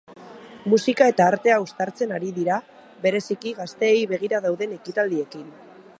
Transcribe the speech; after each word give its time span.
Musika 0.71 1.09
eta 1.11 1.27
artea 1.33 1.57
uztartzen 1.65 2.15
ari 2.17 2.31
dira, 2.39 2.57
bereziki 3.05 3.53
gazteei 3.61 4.03
begira 4.17 4.41
dauden 4.47 4.75
ekitaldiekin. 4.79 5.49